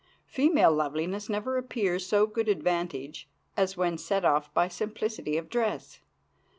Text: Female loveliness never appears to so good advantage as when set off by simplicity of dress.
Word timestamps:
Female 0.25 0.71
loveliness 0.71 1.29
never 1.29 1.57
appears 1.59 2.01
to 2.05 2.09
so 2.09 2.25
good 2.25 2.49
advantage 2.49 3.29
as 3.55 3.77
when 3.77 3.99
set 3.99 4.25
off 4.25 4.51
by 4.51 4.67
simplicity 4.67 5.37
of 5.37 5.47
dress. 5.47 5.99